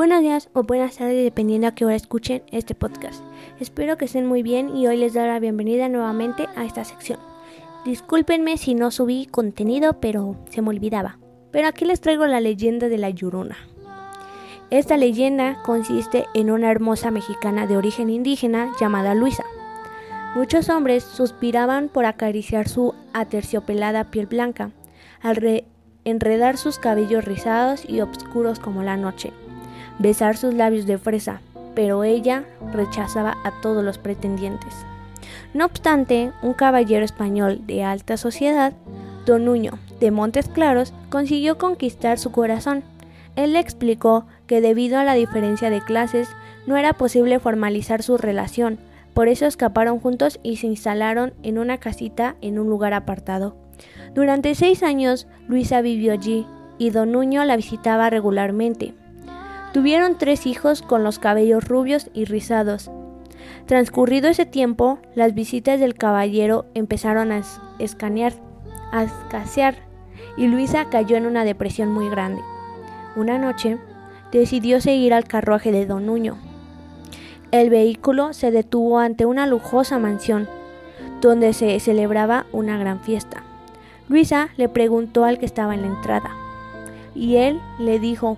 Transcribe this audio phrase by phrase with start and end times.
[0.00, 3.22] Buenos días o buenas tardes dependiendo a qué hora escuchen este podcast.
[3.60, 7.18] Espero que estén muy bien y hoy les doy la bienvenida nuevamente a esta sección.
[7.84, 11.18] Discúlpenme si no subí contenido, pero se me olvidaba.
[11.50, 13.58] Pero aquí les traigo la leyenda de la Llorona.
[14.70, 19.44] Esta leyenda consiste en una hermosa mexicana de origen indígena llamada Luisa.
[20.34, 24.70] Muchos hombres suspiraban por acariciar su aterciopelada piel blanca,
[25.20, 25.66] al
[26.06, 29.34] enredar sus cabellos rizados y oscuros como la noche
[30.00, 31.40] besar sus labios de fresa,
[31.74, 34.74] pero ella rechazaba a todos los pretendientes.
[35.54, 38.72] No obstante, un caballero español de alta sociedad,
[39.26, 42.82] don Nuño de Montes Claros, consiguió conquistar su corazón.
[43.36, 46.28] Él le explicó que debido a la diferencia de clases
[46.66, 48.78] no era posible formalizar su relación,
[49.14, 53.56] por eso escaparon juntos y se instalaron en una casita en un lugar apartado.
[54.14, 56.46] Durante seis años Luisa vivió allí
[56.78, 58.94] y don Nuño la visitaba regularmente.
[59.72, 62.90] Tuvieron tres hijos con los cabellos rubios y rizados.
[63.66, 67.42] Transcurrido ese tiempo, las visitas del caballero empezaron a
[67.78, 68.32] escanear,
[68.90, 69.76] a escasear,
[70.36, 72.42] y Luisa cayó en una depresión muy grande.
[73.14, 73.78] Una noche,
[74.32, 76.36] decidió seguir al carruaje de Don Nuño.
[77.52, 80.48] El vehículo se detuvo ante una lujosa mansión,
[81.20, 83.44] donde se celebraba una gran fiesta.
[84.08, 86.30] Luisa le preguntó al que estaba en la entrada,
[87.14, 88.36] y él le dijo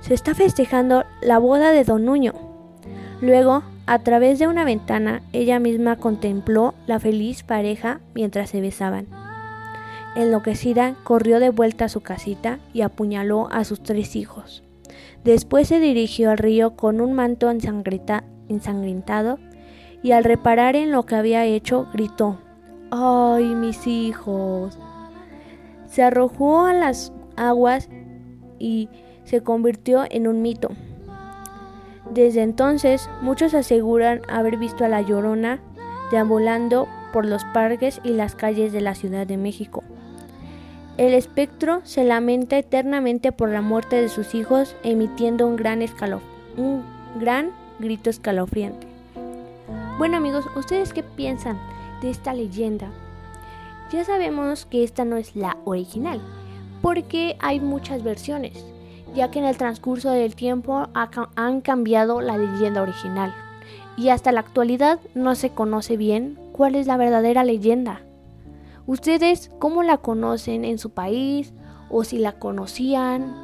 [0.00, 2.32] se está festejando la boda de don Nuño.
[3.20, 9.06] Luego, a través de una ventana, ella misma contempló la feliz pareja mientras se besaban.
[10.16, 14.62] Enloquecida, corrió de vuelta a su casita y apuñaló a sus tres hijos.
[15.24, 19.38] Después se dirigió al río con un manto ensangrentado
[20.02, 22.38] y al reparar en lo que había hecho, gritó,
[22.90, 24.78] ¡Ay, mis hijos!
[25.86, 27.88] Se arrojó a las aguas
[28.58, 28.88] y
[29.30, 30.70] se convirtió en un mito.
[32.10, 35.60] Desde entonces, muchos aseguran haber visto a la Llorona
[36.10, 39.84] deambulando por los parques y las calles de la Ciudad de México.
[40.96, 45.78] El espectro se lamenta eternamente por la muerte de sus hijos, emitiendo un gran,
[46.56, 46.82] un
[47.20, 48.88] gran grito escalofriante.
[49.96, 51.56] Bueno amigos, ¿ustedes qué piensan
[52.02, 52.88] de esta leyenda?
[53.92, 56.20] Ya sabemos que esta no es la original,
[56.82, 58.64] porque hay muchas versiones
[59.14, 60.88] ya que en el transcurso del tiempo
[61.36, 63.34] han cambiado la leyenda original
[63.96, 68.02] y hasta la actualidad no se conoce bien cuál es la verdadera leyenda.
[68.86, 71.52] ¿Ustedes cómo la conocen en su país?
[71.90, 73.34] ¿O si la conocían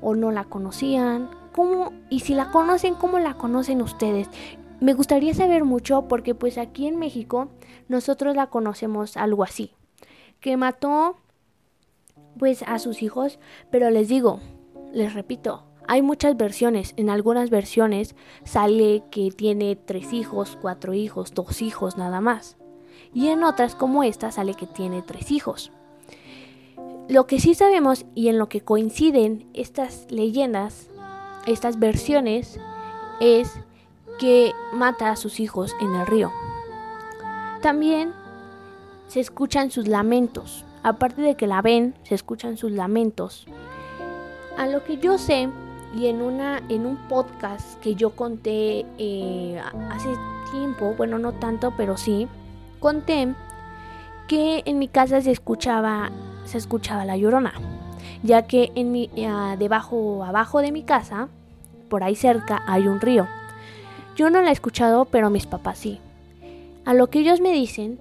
[0.00, 1.30] o no la conocían?
[1.52, 1.92] ¿Cómo?
[2.10, 4.28] Y si la conocen, ¿cómo la conocen ustedes?
[4.80, 7.48] Me gustaría saber mucho porque pues aquí en México
[7.88, 9.72] nosotros la conocemos algo así.
[10.40, 11.16] Que mató
[12.38, 13.40] pues a sus hijos,
[13.70, 14.38] pero les digo,
[14.98, 16.92] les repito, hay muchas versiones.
[16.96, 22.56] En algunas versiones sale que tiene tres hijos, cuatro hijos, dos hijos nada más.
[23.14, 25.70] Y en otras como esta sale que tiene tres hijos.
[27.08, 30.90] Lo que sí sabemos y en lo que coinciden estas leyendas,
[31.46, 32.58] estas versiones,
[33.20, 33.54] es
[34.18, 36.32] que mata a sus hijos en el río.
[37.62, 38.12] También
[39.06, 40.64] se escuchan sus lamentos.
[40.82, 43.46] Aparte de que la ven, se escuchan sus lamentos
[44.58, 45.48] a lo que yo sé,
[45.94, 50.08] y en, una, en un podcast que yo conté eh, hace
[50.50, 52.26] tiempo, bueno, no tanto, pero sí,
[52.80, 53.34] conté
[54.26, 56.10] que en mi casa se escuchaba,
[56.44, 57.54] se escuchaba la llorona,
[58.24, 61.28] ya que en mi, uh, debajo, abajo de mi casa,
[61.88, 63.28] por ahí cerca, hay un río.
[64.16, 66.00] Yo no la he escuchado, pero mis papás sí.
[66.84, 68.00] A lo que ellos me dicen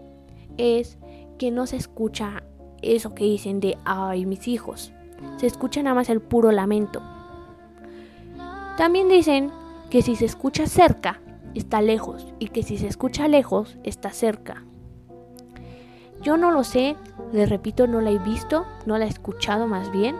[0.57, 0.97] es
[1.37, 2.41] que no se escucha
[2.81, 4.91] eso que dicen de, ay, mis hijos
[5.37, 7.01] se escucha nada más el puro lamento.
[8.77, 9.51] También dicen
[9.89, 11.19] que si se escucha cerca,
[11.55, 14.63] está lejos, y que si se escucha lejos, está cerca.
[16.21, 16.95] Yo no lo sé,
[17.31, 20.15] les repito, no la he visto, no la he escuchado más bien.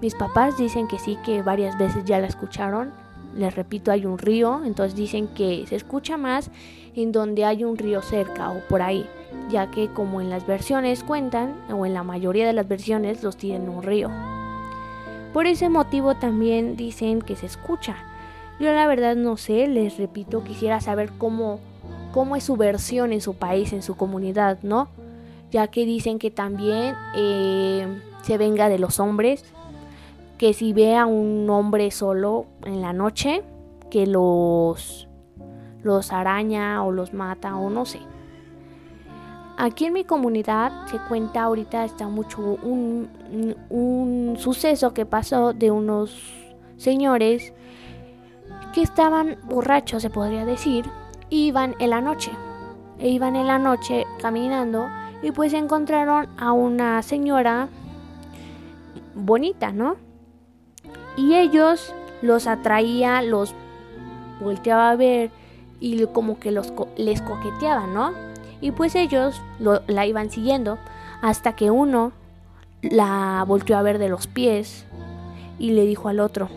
[0.00, 2.92] Mis papás dicen que sí, que varias veces ya la escucharon.
[3.34, 6.50] Les repito, hay un río, entonces dicen que se escucha más
[6.94, 9.08] en donde hay un río cerca o por ahí,
[9.48, 13.36] ya que como en las versiones cuentan, o en la mayoría de las versiones los
[13.36, 14.10] tienen un río.
[15.32, 17.96] Por ese motivo también dicen que se escucha.
[18.58, 21.60] Yo la verdad no sé, les repito, quisiera saber cómo,
[22.12, 24.88] cómo es su versión en su país, en su comunidad, ¿no?
[25.50, 27.86] Ya que dicen que también eh,
[28.22, 29.44] se venga de los hombres,
[30.38, 33.42] que si ve a un hombre solo en la noche,
[33.90, 35.08] que los,
[35.82, 38.00] los araña o los mata o no sé.
[39.60, 46.14] Aquí en mi comunidad se cuenta ahorita está mucho un, suceso que pasó de unos
[46.76, 47.52] señores
[48.72, 50.88] que estaban borrachos, se podría decir,
[51.28, 52.30] iban en la noche.
[53.00, 54.86] E iban en la noche caminando
[55.22, 57.68] y pues encontraron a una señora
[59.16, 59.96] bonita, ¿no?
[61.16, 63.56] Y ellos los atraía, los
[64.40, 65.32] volteaba a ver
[65.80, 68.27] y como que los les coqueteaban, ¿no?
[68.60, 69.40] Y pues ellos
[69.86, 70.78] la iban siguiendo
[71.22, 72.12] hasta que uno
[72.82, 74.86] la volteó a ver de los pies
[75.58, 76.48] y le dijo al otro,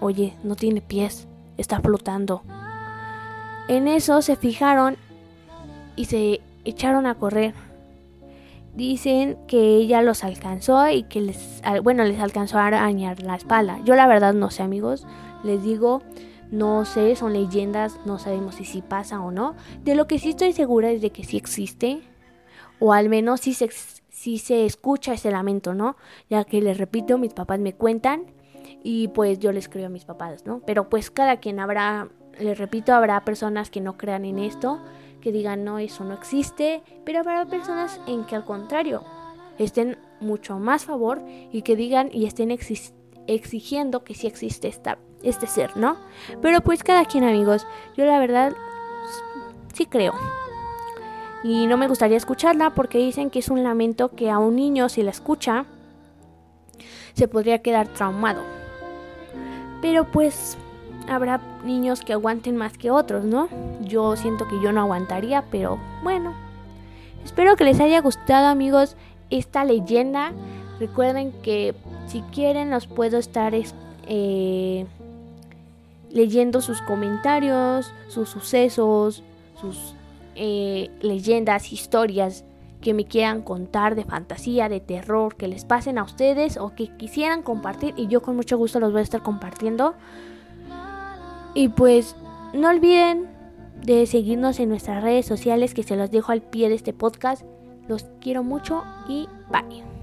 [0.00, 1.26] oye, no tiene pies,
[1.56, 2.42] está flotando.
[3.68, 4.96] En eso se fijaron
[5.96, 7.54] y se echaron a correr.
[8.74, 13.78] Dicen que ella los alcanzó y que les, bueno, les alcanzó a arañar la espalda.
[13.84, 15.06] Yo la verdad no sé amigos,
[15.44, 16.02] les digo,
[16.50, 19.54] no sé, son leyendas, no sabemos si sí pasa o no.
[19.82, 22.02] De lo que sí estoy segura es de que sí existe,
[22.78, 23.70] o al menos sí se,
[24.10, 25.96] sí se escucha ese lamento, ¿no?
[26.28, 28.26] Ya que les repito, mis papás me cuentan
[28.82, 30.60] y pues yo les creo a mis papás, ¿no?
[30.66, 32.08] Pero pues cada quien habrá,
[32.38, 34.80] les repito, habrá personas que no crean en esto,
[35.20, 39.02] que digan no, eso no existe, pero habrá personas en que al contrario
[39.58, 42.50] estén mucho más favor y que digan y estén
[43.26, 45.96] exigiendo que sí existe esta, este ser, ¿no?
[46.40, 47.66] Pero pues cada quien amigos,
[47.96, 48.52] yo la verdad
[49.72, 50.14] sí creo.
[51.42, 54.88] Y no me gustaría escucharla porque dicen que es un lamento que a un niño
[54.88, 55.66] si la escucha
[57.14, 58.42] se podría quedar traumado.
[59.82, 60.56] Pero pues
[61.08, 63.48] habrá niños que aguanten más que otros, ¿no?
[63.82, 66.32] Yo siento que yo no aguantaría, pero bueno.
[67.24, 68.96] Espero que les haya gustado amigos
[69.30, 70.32] esta leyenda.
[70.78, 71.74] Recuerden que
[72.06, 73.54] si quieren los puedo estar
[74.06, 74.86] eh,
[76.14, 79.22] leyendo sus comentarios, sus sucesos,
[79.60, 79.94] sus
[80.36, 82.44] eh, leyendas, historias
[82.80, 86.88] que me quieran contar de fantasía, de terror, que les pasen a ustedes o que
[86.96, 89.94] quisieran compartir y yo con mucho gusto los voy a estar compartiendo.
[91.54, 92.14] Y pues
[92.52, 93.28] no olviden
[93.82, 97.42] de seguirnos en nuestras redes sociales que se los dejo al pie de este podcast.
[97.88, 99.93] Los quiero mucho y bye.